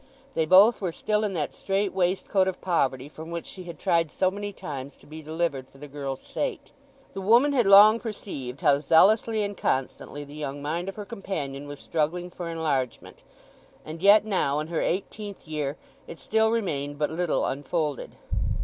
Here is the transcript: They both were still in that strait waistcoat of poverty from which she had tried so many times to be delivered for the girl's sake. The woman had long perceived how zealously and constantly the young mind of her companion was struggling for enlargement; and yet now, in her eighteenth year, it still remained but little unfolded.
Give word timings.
They 0.33 0.47
both 0.47 0.81
were 0.81 0.91
still 0.91 1.23
in 1.23 1.33
that 1.35 1.53
strait 1.53 1.93
waistcoat 1.93 2.47
of 2.47 2.59
poverty 2.59 3.07
from 3.07 3.29
which 3.29 3.45
she 3.45 3.65
had 3.65 3.77
tried 3.77 4.09
so 4.09 4.31
many 4.31 4.51
times 4.51 4.95
to 4.97 5.05
be 5.05 5.21
delivered 5.21 5.69
for 5.69 5.77
the 5.77 5.87
girl's 5.87 6.21
sake. 6.23 6.71
The 7.13 7.21
woman 7.21 7.53
had 7.53 7.67
long 7.67 7.99
perceived 7.99 8.61
how 8.61 8.79
zealously 8.79 9.43
and 9.43 9.55
constantly 9.55 10.23
the 10.23 10.33
young 10.33 10.59
mind 10.59 10.89
of 10.89 10.95
her 10.95 11.05
companion 11.05 11.67
was 11.67 11.79
struggling 11.79 12.31
for 12.31 12.49
enlargement; 12.49 13.23
and 13.85 14.01
yet 14.01 14.25
now, 14.25 14.57
in 14.57 14.69
her 14.69 14.81
eighteenth 14.81 15.47
year, 15.47 15.77
it 16.07 16.17
still 16.17 16.49
remained 16.49 16.97
but 16.97 17.11
little 17.11 17.45
unfolded. 17.45 18.15